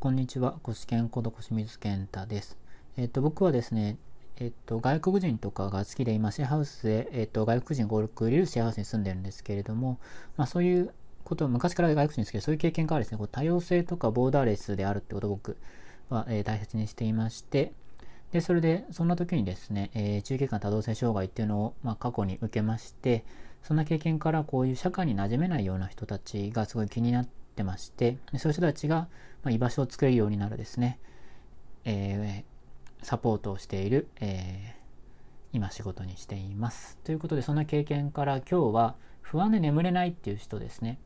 [0.00, 0.56] こんにちは。
[0.62, 2.56] コシケンこと小清水健太です。
[2.96, 3.98] えっ、と、僕はですね、
[4.38, 9.98] えっ、と、外国人とかが好きで、今、シェアハウスで、えっ、と、外国人5、6いるシェアハウスに住んでるんですけれども、
[10.38, 15.58] まあ、そういうこと昔から外国人ですけど、そういう経験からですね、こう多様性とかボーダーレスであるってことを僕
[16.08, 17.74] は、え大切にしていまして、
[18.32, 23.22] で、それで、そんな時にですね、えー、中継間多動性障害っていうのを、まあ、過去に受けまして、
[23.62, 29.08] そんな経験からこういう社会に馴染めないような人たちがすごい気になってまして、そういう人たちが、
[29.42, 30.98] ま居場所を作れるようになるですね、
[31.84, 34.80] えー、サポートをしている、えー、
[35.52, 36.98] 今仕事にしています。
[37.04, 40.98] ということで、そんな経験から今日は不安で眠れないっていう人ですね。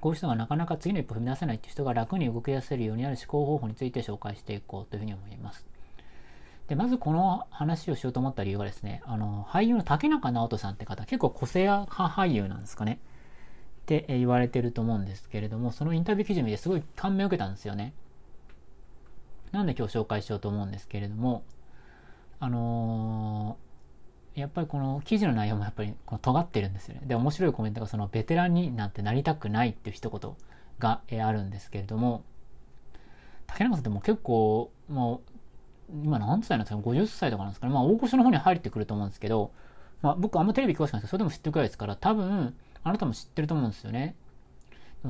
[0.00, 5.66] こういう人がなかなか次の一歩踏み出せないっていう人が楽に動き出せるようになる思考方法について紹介していこうというふうに思います。
[6.68, 13.00] で、まずこの話をしようと思った理由はですね、あの、俳優の竹中直人さんって方、結構個性派俳優なんですかね。
[13.88, 17.94] って言われてると思うんですけれども、そのインタビュー記事見てすごい感銘を受けたんですよね。
[19.50, 21.42] なんで今日紹介しようと思うんですけれども、
[22.38, 27.00] あのー、やっぱりこの記事の内容もやっぱりこの尖ってるんですよね。
[27.06, 30.32] で、面白いコメントがそのベテランになんてなりたくないっていう一言
[30.78, 32.24] があるんですけれども、
[33.46, 35.22] 竹中さんってもう結構、も
[35.90, 37.72] う、今何歳なんですか ?50 歳とかなんですかね？
[37.72, 39.52] まあ大御所の方に入ってくると思うんですけど、
[40.02, 42.54] まあ僕あんまテレビ詳しくないですけど、それでも知ってるくらいですから、多分、
[42.88, 44.16] あなたも知ってると思うんですよね。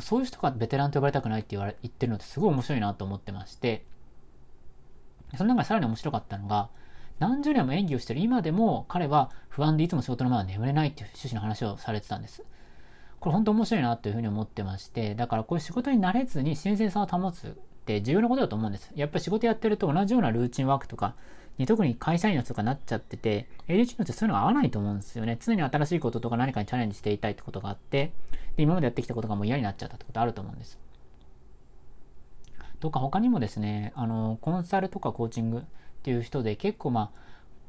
[0.01, 3.85] そういう人がベテランと呼ばれたくないって言われ言ってるのってすごい面白いなと思ってまして、
[5.37, 6.69] その中でさらに面白かったのが、
[7.19, 12.45] 何十年も演技をしてる今でも彼は不安でいつも仕事の前は眠れないっていう趣旨の話をされてたんです。
[13.19, 17.51] これ本当面白いなというふうに思ってまして、だからこういう仕事に慣れずに新鮮さを保つっ
[17.85, 18.93] て重要なことだと思うんです。
[18.95, 21.15] やっぱり仕事やってると同じようなルーチンワークとか、
[21.59, 25.37] に特に会社員の人がなっちゃってて、ADHD の人そういうのが合わないと思うんですよね。
[25.41, 28.13] 常に新しいこととか何かにチャレンジしていたいってことがあって、
[28.57, 30.79] で今までやってきたことがもう嫌になっちゃったってことあると思うんです。
[32.81, 35.63] とか他にもですね、あの、コンサルとかコーチングっ
[36.03, 37.11] ていう人で結構ま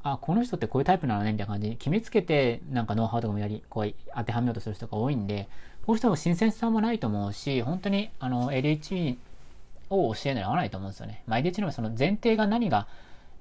[0.03, 5.49] あ、あ、この人ってこういうタイプなのねみたいな感じに決めつけて、なんかノウハウとかもやり、こう当てはめようとする人が多いんで、
[5.85, 9.17] こういう人も新鮮さもないと思うし、本当にあの ADHD
[9.89, 11.23] を教えるのに合わないと思うんですよね。
[11.27, 12.87] まあ、ADHD のその前提が何が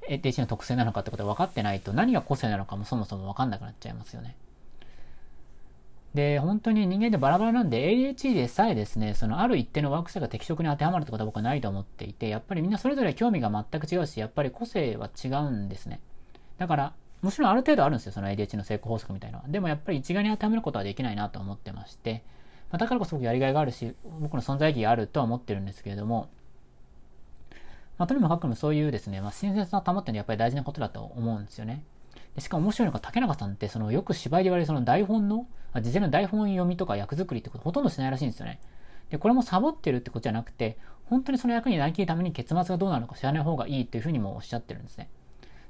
[0.09, 4.37] ADHD の特性なのかってことが分かってないと何が個性なのかもそもそも分かんなくなっちゃいますよね。
[6.15, 16.01] で、本当に人間でバラバラなんで ADHD でさえですね、そのある一定のワーク者が適職に当てはまるってことは僕はないと思っていて、やっぱりみんなそれぞれ興味が全く違うし、やっぱり個性は違うんですね。
[16.57, 19.51] だから、もちろんある程度あるんですよ、その ADHD の成功法則みたいなのは。
[19.51, 22.23] でもやっぱり一概に当てはめることはできないなと思ってまして、
[22.71, 26.29] まあ、だからこそ僕やりがいがあるし、僕の存在意義があるとは思ってるんですけれども、
[27.99, 31.83] まあ、とにもかくもそういうですね、まあ、新鮮さを保ってのはやっぱり大事なことだと思うんですよね。
[32.35, 35.47] でしかも面白いのが竹中さんってそのよく芝居で言われるその台本の、
[35.83, 38.61] 事前の台本読みとか役作りってことほとんどしないらしいんですよね。
[39.11, 45.09] で、これもサボってるってことじゃなくて、本当にその役になりきるために結末がどうなるのか知らない方がいいっていうふうにもおっしゃってるんですね。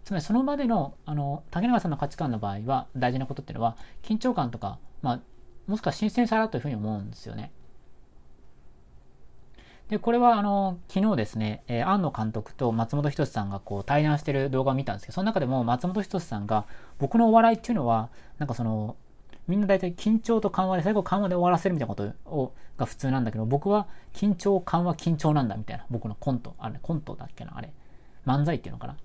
[0.05, 5.21] つまりその場での、あの、竹中さんの価値観の場合は大事なことっていうのは、緊張感とか、まあ、
[5.66, 7.53] もしくは新鮮さだというふうに思うんですよね。
[9.88, 16.66] で、これはあの、昨日ですね、えー、庵野監督と松本人志さんがこう対談してる動画を見たんですけど、その中でも松本人志さんが、
[16.99, 18.97] 僕のお笑いっていうのは、なんかその、
[19.47, 27.72] みんな大体緊張と緩和で最後緩和で終わらせるみたいなことをが普通なんだけど、僕は緊張、緩和、緊張なんだみたいな、僕のコント、あれ、コントだっけな、あれ、
[28.27, 28.97] 漫才っていうのかな。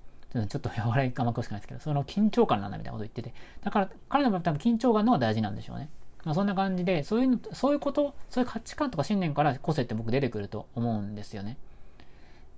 [0.47, 3.33] ちょっと 笑いがまくしくないですけど、その緊張感なんだみたいなこと言ってて、
[3.63, 5.89] だから彼の場合多分緊張感の方が大事なんでしょうね。
[6.23, 11.57] まあ、そんな感じで、そういうの、そういうこと、そういう価値観とか信念から個性って僕出てくると思うんですよね。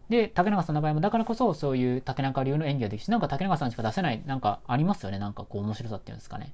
[0.10, 5.18] で、竹中さんの場合もだからこそそういう竹中流の演技ができるし、なんか竹中さんしか出せない、なんかありますよね。
[5.18, 6.54] なんかこう面白さっていうんですかね。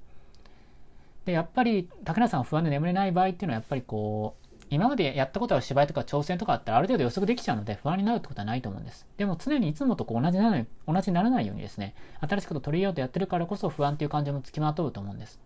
[1.26, 9.06] で、やっぱり竹中さん不安で眠れない場合っていうのはやっぱりこう、今までやったことは芝居とか挑戦とかあったらある程度予測できちゃうので不安になるってことはないと思うんです。
[9.18, 15.42] でも常にいつもとこう同じならない、同じにならないようにですね、新しいこと取り入れようとやってるからこそ不安っていう感情もつきまとうと思うんです。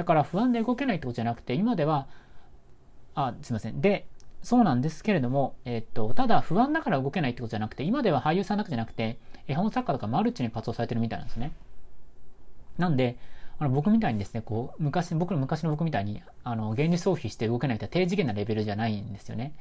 [0.00, 2.06] だから不安で動けないってことじゃなくて、今では、
[3.14, 3.82] あ、すいません。
[3.82, 4.06] で、
[4.42, 11.52] そうなんですけれども、えっと、ただ不安だから動けないってことじゃなくて、今では俳優さんだけじゃなくて、絵本作家とかマルチに活動されてるみたいなんですね。
[12.78, 13.18] なんで、
[13.58, 19.52] あの僕みたいにですね、こう、昔、僕の昔の僕みたいに、あの、現実逃避して動けないって低次元なレベルじゃないんですよね。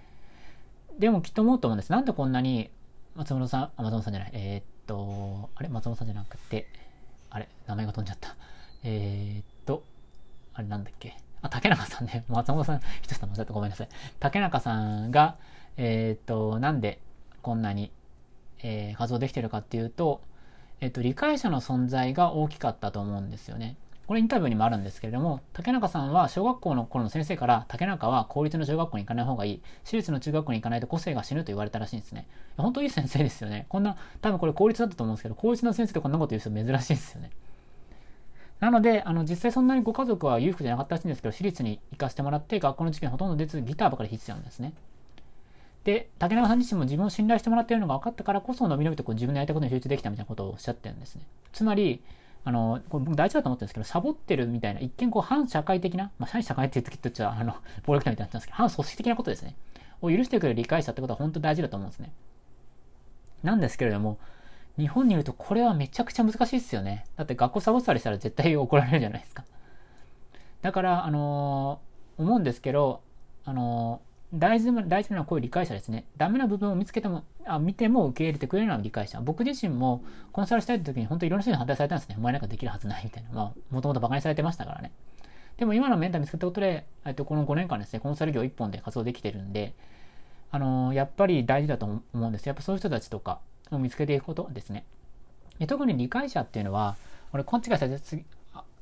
[0.97, 1.91] でもきっと思うと思うんです。
[1.91, 2.71] なんでこんなに、
[3.15, 5.67] 松本さん、あ、松本さんじゃない、えー、っと、あれ？
[5.67, 6.67] 松本さんじゃなくて、
[7.29, 7.49] あれ？
[7.67, 8.37] 名前が飛んじゃった。
[8.81, 9.58] えー、っと、
[10.59, 11.15] あれなんだっけ？
[11.41, 12.25] あ、竹中さんね。
[12.29, 13.89] 松本さん、一つさん間違ったごめんなさい。
[14.19, 15.37] 竹中さんが、
[15.77, 16.99] えー、っと、なんで
[17.41, 17.93] こんなに、
[18.61, 20.21] えー、活動できてるかっていうと、
[20.81, 23.77] えっと、理解者の存在が大きかったと思うんですよね。
[24.05, 29.61] これインタビューにもあるんですけれども、竹中さんは小学校の頃の先生から、竹中は公立の小学校に行かない方がいい。
[29.85, 32.27] 私立の中学校に行かないと個性が死ぬと言われたらしいんですね。
[32.57, 33.65] 本当いい先生ですよね。
[33.69, 37.29] こんな、多分これ公立だったと思うんですけど、公立の先生とこんなこと言う人珍しいですよね。
[38.59, 44.73] なので、あの、実際そんなにご家族は裕福じゃなかったらしいんですけど、私立に行かせてもらって、学校の授業にほとんど出ず、ギターばかり弾いてたんですね。
[45.85, 51.21] で、竹中さん自身も自分を信頼してもらっているのが分かったからこそ、のびのびとこう自分のやりたいことに集中できたみたいなことをおっしゃってるんですね。
[51.53, 52.01] つまり、
[52.43, 59.55] あの、これ僕大事だと思ってるんですけど、サボってるみたいな、一見こう反社会的な、まあ、反社会って言うときとっちゃ、あの、 暴力団みたいになったんですけど、反組織的なことですね。
[60.01, 62.11] を許してくれる理解者ってことは本当大事だと思うんですね。
[63.43, 64.17] なんですけれども、
[64.79, 67.05] 日本にいるとこれはめちゃくちゃ難しいですよね。
[67.17, 69.43] だって学校サボったりしたら絶対怒られるじゃないですか。
[70.61, 73.01] だから、あのー、思うんですけど、
[73.45, 74.01] あの
[74.33, 76.05] 大事な、大事なのはこういう理解者ですね。
[76.17, 79.19] ダメな部分を見つけても、あ見ても受け入れてくれるような理解者。
[79.21, 82.15] 僕自身もコンサルしたい時に本当いろんな人に反対されたんですね。
[82.17, 83.29] お前なんかできるはずないみたいな。
[83.33, 84.91] まあ、もともと馬鹿にされてましたからね。
[85.57, 89.73] でも今のメンター見つけたことで、えっと、この5年間ですね、コンサル業1本で活動できてるんで、
[90.51, 92.45] あのー、やっぱり大事だと思うんです。
[92.45, 93.39] やっぱそういう人たちとか
[93.71, 94.85] を見つけていくことですね。
[95.59, 96.95] で特に理解者っていうのは、
[97.33, 98.25] 俺、勘違いされて、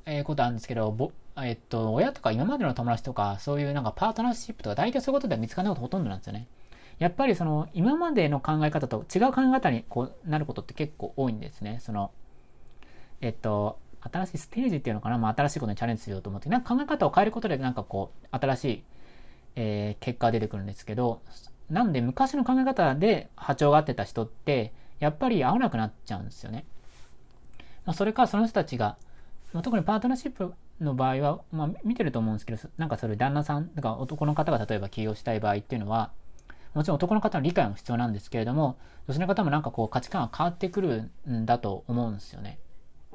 [0.06, 6.48] えー、ことあるんですけど、ぼえっと、親とか今までの友達とか、そういうなんかパートナーシップとか、大体そういうことでは見つからないことほとんどなんですよね。
[7.00, 11.80] やっぱりその、今までの考え方と違う考え方にこうなることって結構多いんですね。
[11.82, 12.12] その、
[13.22, 18.84] えっと、新しいステージっていうのかな、まあ、新しいことにチャレンジしようと思って、なんか考え方を変えることで、なんかこう、新しい、
[19.56, 21.22] えー、結果が出てくるんですけど、
[21.70, 26.66] なんで昔の考え方で波長が合ってた人って、やっぱり合わなくなっちゃうんですよね。
[27.86, 28.98] まあ、それかその人たちが、
[29.54, 36.12] まあ、特にパートナーシップの場合は、まあ、見てると思うんですけど、なんかそれ旦那さん、だから男の方が例えば起業したい場合っていうのは、
[36.74, 38.78] もちろん男の方の理解も必要なんですけれども、
[39.08, 42.60] 女性の方もなんかこう価値観が変わってくるんだと思うんですよね。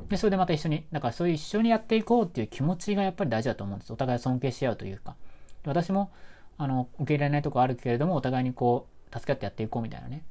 [0.09, 3.93] で、それでまた一緒に、だからそういう一緒にやっていこうっていう気持ちがやっぱり大事だと思うんです。
[3.93, 5.17] お互い尊敬し合うというか。
[5.65, 6.11] 私も、
[6.59, 10.25] あの、受け入れられないとこあるけれども、お互いにこう、助け合ってやっていこうみたいなね。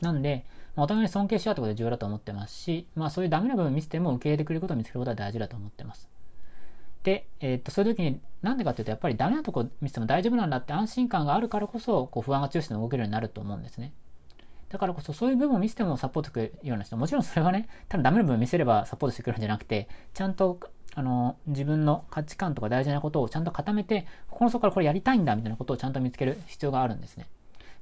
[0.00, 0.44] なんで、
[0.76, 6.08] まあ、お互いに尊敬し合うってことが重要だと思ってますし、まあそういうダメな部分見せても受け入れてくれることを見つけることは大事だと思ってます。
[7.04, 13.92] で、えー、っと、そういう時に、なんでかっていうと、やっぱりダメなとこ見せても大丈夫なんだって安心感があるからこそ、こう不安が強して動けるようになると思うんですね。
[14.70, 20.58] だからこそ、そういう部分を見せてもサポートしてくれるような人、もちろんそれはね、ただダメな部分を見せればサポートしてくれるんじゃなくて、ちゃんと、
[20.94, 27.26] あの、自分の価値観とか大事なことをちゃんと固めて、心の底からこれやりたいんだみたいなことをちゃんと見つける必要があるんですね。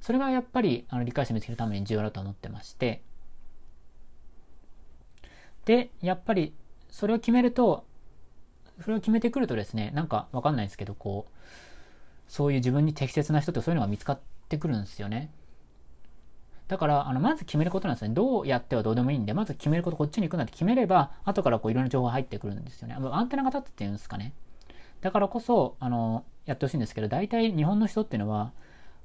[0.01, 3.01] それがやっぱり、あの、理解して見つけるために重要だと思ってまして、
[5.65, 6.53] で、やっぱり、
[6.89, 7.85] それを決めると、
[8.81, 11.33] それを決めてくるとですね、なんかわかんないですけど、こう、
[12.27, 14.19] そういう自分に適切な人ってそういうのが見つかっ
[14.49, 15.29] てくるんですよね。
[16.67, 18.13] だから、あの、まず決めることなんですね。
[18.13, 22.95] どうやってはどうでもいいんで、まず決めること、こっちに行くなんて決めれば、後からこういろんな情報が入ってくるんですよね。
[22.95, 24.33] アンテナが立つっていうんですかね。
[25.01, 28.51] だからこそ、あの、やってほしいんですけど、大体日本の人っていうのは、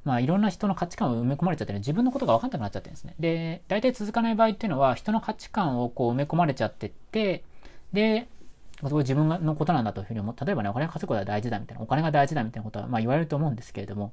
[0.05, 3.15] まあ、いろんな人の価値観を埋め込まれちゃってね、自分のことが分かんなくなっちゃってるんですね。
[3.19, 7.45] で、大体続かない場合っていうのは、人の価値観をこう埋め込まれちゃってって、
[7.93, 8.29] で、
[8.81, 10.45] そこ自分のことなんだというふうに思う。
[10.45, 14.13] 例えばね、お金稼ぐことが大事だみたいな、お金が大事だみたいなことは、まあ言われると思うんですけれども、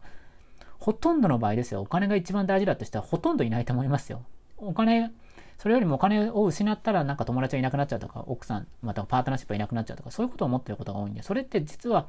[0.85, 4.21] ほとんどの場合ですよ、お金が一番大事だとしたらほとんどいないと思いますよ。
[4.57, 5.11] お金、
[5.57, 12.07] それよりもお金を失ったらなんか友達がいなくなっちゃうとか、奥さん、またパートナーシップがいなくなっちゃうとか、そういうことを思ってることが多いんで、それって実は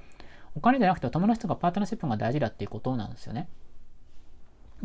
[0.54, 3.48] お金じゃなくて友達とかパートナーシップが大事だっていうことなんですよね。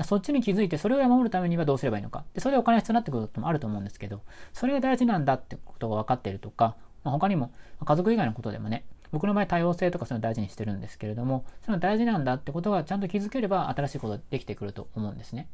[0.06, 2.24] そっちに気づいて、それを守るためにはどうすればいいのか。
[2.34, 4.22] で、それでお金が必要になってくることもあると思うんですけど、
[4.54, 7.52] それが大事なんだってことが分かっているとか、まあ、他にも、
[7.84, 15.50] 家族以外のことでもね、僕の場合多様性とかそういうの大事にしてるんですけれども、その大事なんだってことがちゃんと気づければ新しいことできてくると思うんですね。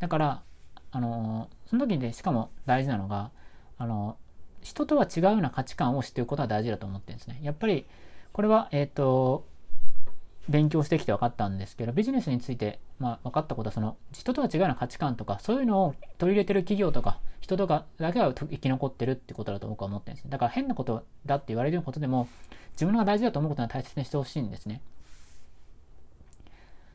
[0.00, 0.42] だから、
[0.90, 3.30] あの、その時にねしかも大事なのが、
[3.78, 4.16] あの、
[4.62, 7.38] 人とは違うような価値観を知っていくことは大事だと思ってるんですね。
[7.42, 7.86] やっぱり、
[8.32, 9.46] これは、えっ、ー、と、
[10.48, 20.30] 勉強してきて分かったんですけど、ビジネスについて、まあ、分かったことは、その、人とは違うような価値観とか、そういうのを取り入れてる企業とか、人とかだけは生き残ってるってことだと僕は思ってるんですね。
[20.30, 22.28] だから変なことだって言われることでも、
[22.72, 24.82] 自分が大事だと思うことは大切にしてほしいんですね。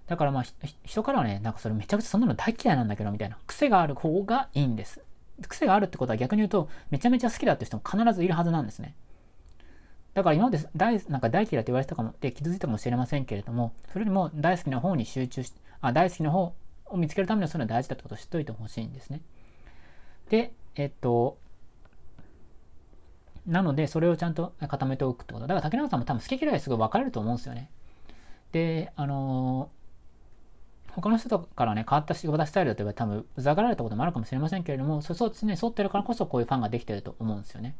[0.06, 0.44] だからまあ、
[0.84, 3.38] 人からはね、なんかそれめちゃくちゃそんなの大嫌いなんだけど、みたいな。
[3.48, 5.02] 癖がある方がいいんです。
[5.48, 8.94] 癖があるってことは逆に言うと、めちゃめちゃ好きだって人も必ずいるはずなんですね。
[10.14, 16.54] だから今まで大なんか大嫌いって言われてたかもって傷ついたかもしれませんけれども、それよりも大好きな方に集中し、あ大好きな方
[16.86, 19.22] を見つけるためにはそれは大事だってことを知っておいてほしいんですね。
[20.30, 21.38] で、えっと、
[23.46, 25.48] なので、それをちゃんと固めておくってこと。
[25.48, 27.70] だから竹中さんも多分好き嫌いすごい分かれると思うんですよね。
[28.52, 37.76] で、あのー、他の人からね、変わった仕事スタイルだと言えば多分、うざがられたこともあるかもしれませんけれども、そそっちに沿ってるからこそこういうファンができてると思うんですよね。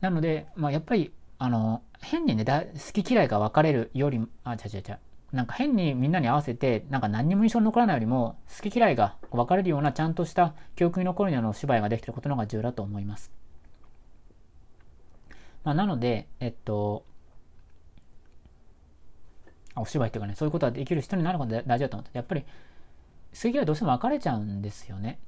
[0.00, 4.98] なので、まあ、やっぱり、あの、変にね、好き嫌いが分かれるよりも、あ、違う違う違う。
[5.32, 13.32] なんか変にみんなに合わせて、なんか何にも印象に残らないよりも、好き嫌いが分かれるようなちゃんとした記憶に残るようなお芝居ができてることの方が重要だと思います。
[15.64, 17.04] まあ、なので、えっと、
[19.74, 25.18] お芝居っていうかね、そういうことができる人になることが大事だと思って、やっぱり、好き嫌いどうしても分かれちゃうんですよね。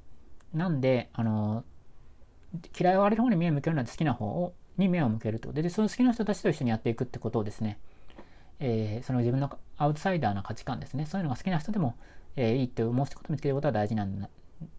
[0.53, 1.63] なんで、あの、
[2.79, 7.79] 嫌いをわれる方に目を向けるのは好きな方をに目を向けるとで、その好きな人たちと一緒にやっていくってことをですね、
[8.59, 11.95] えー、その自分のアウトサイダーな価値観ですね、そういうのが好きな人でも、
[12.35, 14.27] えー、いいって思うことを見つけることは大事なん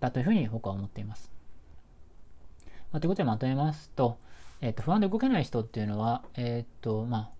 [0.00, 1.30] だというふうに僕は思っています。
[2.92, 4.18] まあ、ということでまとめますと、
[4.60, 7.30] えっ、ー、と、不安で動けない人っていうのは、えっ、と、まあ、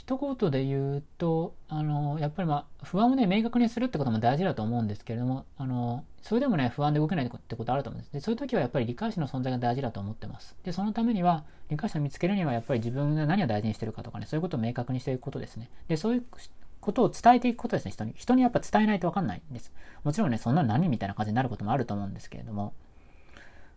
[0.00, 8.12] 一言で言うと、あの、やっぱりまあ、不安をね、明確にするってことも大事だと思うんですけれども、あの、それでもね、不安で動けないってことあると思うんです。
[8.14, 10.56] で、そういう時はやっぱり理解者の存在が大事だと思ってます。
[10.64, 15.68] で、そのためには、理解者を見つけるには、やっぱり自分が何を大事にしてるかとかね、そういうことを明確にしていくことですね。
[15.88, 16.24] で、そういう
[16.80, 18.14] ことを伝えていくことですね、人に。
[18.16, 19.70] 人にやっぱ伝えないとわかんないんです。
[20.02, 22.72] もちろんね、そんなの何みたいな感じになることもあると思うんですけれども、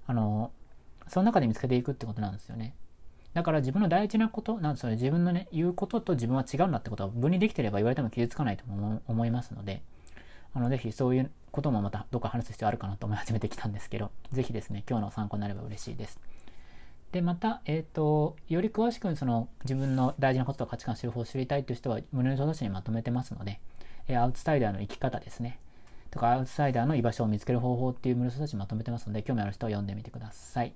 [0.07, 0.51] あの、
[1.09, 2.73] その中で見つけていくってことなんですよね。
[3.33, 8.63] だから自分の大事なこと、なんそれ自分のね、言うことと自分は違うんだってことは分離できてれば言われても傷つかないと
[9.07, 9.81] 思いますので、
[10.53, 16.19] あの、ぜひそういうこともまたどっか話す必要あるかなと思い始めてきたんですけど、ぜひですね、今日の参考になれば嬉しいです。
[17.11, 23.59] で、また、えっ、ー、と、より詳しくその自分の大事なことと価値観、手法を知りたいという人は、胸の書誌にまとめてますので、
[24.07, 25.59] えアウトサイダーの生き方ですね。
[26.09, 30.73] とか、アウトサイダーの居場所を見つける方法っていう無料書誌にまとめてますので、興味ある人は読んでみてください。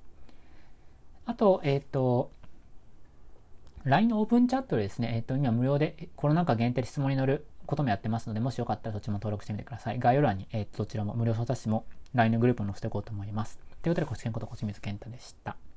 [1.25, 2.31] あと、えっ、ー、と、
[3.87, 9.99] LINE のオープンチャットでですね、えっ、と、今無料でコロナ禍限定で質問に乗ることもやってますので、もしよかったらそっちも登録してみてください。
[9.99, 13.59] 概要欄に、えっ、と、どちらも無料相談室も LINE のグループに載せておこうと思います。
[13.81, 15.57] ということで、ご視聴のこと、小清水健太でした。